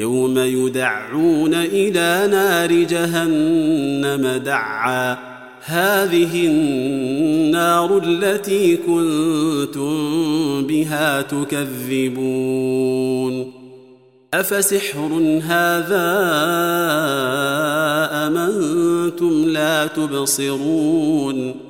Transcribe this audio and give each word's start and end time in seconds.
يوم 0.00 0.38
يدعون 0.38 1.54
إلى 1.54 2.28
نار 2.30 2.72
جهنم 2.72 4.42
دعا. 4.44 5.16
هذه 5.64 6.46
النار 6.46 7.98
التي 8.04 8.76
كنتم 8.76 9.96
بها 10.66 11.22
تكذبون. 11.22 12.80
أفسحر 14.34 15.40
هذا 15.44 16.08
أم 18.26 18.36
أنتم 18.36 19.44
لا 19.44 19.86
تبصرون؟ 19.86 21.69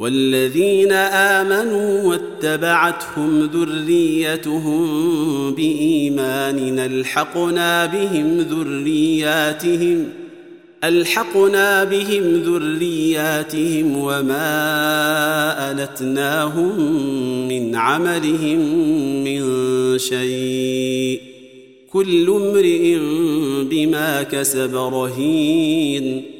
والذين 0.00 0.92
آمنوا 0.92 2.02
واتبعتهم 2.02 3.44
ذريتهم 3.44 4.80
بايمان 5.54 6.78
ألحقنا 6.78 7.86
بهم 7.86 8.40
ذرياتهم 8.40 10.08
ألحقنا 10.84 11.84
بهم 11.84 12.22
ذرياتهم 12.22 13.96
وما 13.96 14.50
ألتناهم 15.70 16.78
من 17.48 17.76
عملهم 17.76 18.58
من 19.24 19.42
شيء. 19.98 21.20
كل 21.92 22.30
امرئ 22.30 22.98
بما 23.70 24.22
كسب 24.22 24.76
رهين. 24.76 26.39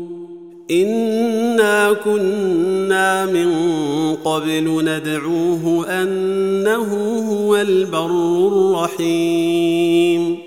انا 0.71 1.93
كنا 1.93 3.25
من 3.25 3.51
قبل 4.15 4.85
ندعوه 4.85 5.87
انه 5.89 6.93
هو 7.29 7.55
البر 7.55 8.47
الرحيم 8.47 10.37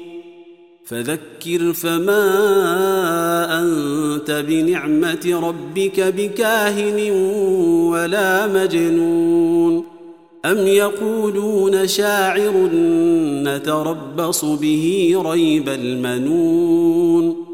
فذكر 0.84 1.72
فما 1.72 2.24
انت 3.62 4.30
بنعمه 4.48 5.40
ربك 5.42 6.00
بكاهن 6.00 7.10
ولا 7.90 8.46
مجنون 8.46 9.84
ام 10.44 10.66
يقولون 10.66 11.86
شاعر 11.86 12.70
نتربص 13.44 14.44
به 14.44 15.14
ريب 15.26 15.68
المنون 15.68 17.53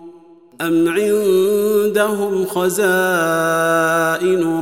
ام 0.61 0.89
عندهم 0.89 2.45
خزائن 2.45 2.83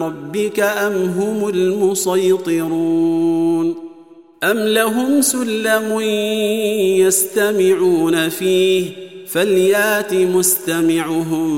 ربك 0.02 0.60
ام 0.60 0.94
هم 0.94 1.50
المسيطرون 1.50 3.10
ام 4.44 4.58
لهم 4.58 5.22
سلم 5.22 6.00
يستمعون 7.00 8.30
فيه 8.30 8.86
فليات 9.28 10.14
مستمعهم 10.14 11.52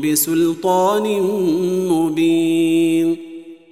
بسلطان 0.00 1.02
مبين 1.88 3.16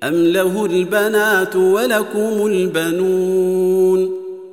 ام 0.03 0.15
له 0.15 0.67
البنات 0.67 1.57
ولكم 1.57 2.47
البنون 2.47 4.26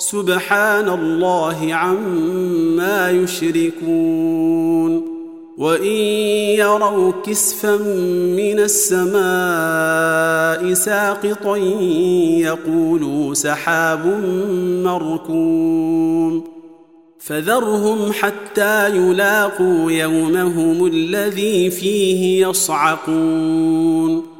سبحان 0.00 0.88
الله 0.88 1.74
عما 1.74 3.10
يشركون 3.10 5.10
وإن 5.58 5.96
يروا 6.56 7.12
كسفا 7.26 7.76
من 8.36 8.58
السماء 8.58 9.14
ساقطا 10.74 11.56
يقولوا 12.36 13.34
سحاب 13.34 14.06
مركوم 14.84 16.44
فذرهم 17.18 18.12
حتى 18.12 18.96
يلاقوا 18.96 19.90
يومهم 19.90 20.86
الذي 20.86 21.70
فيه 21.70 22.46
يصعقون 22.46 24.39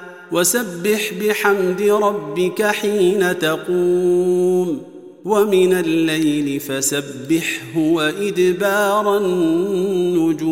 وسبح 0.31 1.11
بحمد 1.21 1.81
ربك 1.81 2.63
حين 2.63 3.39
تقوم 3.39 4.81
ومن 5.25 5.73
الليل 5.73 6.59
فسبحه 6.59 7.77
وإدبار 7.77 9.17
النجوم. 9.17 10.51